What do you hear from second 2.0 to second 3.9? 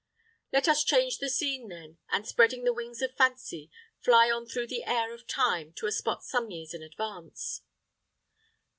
and, spreading the wings of Fancy,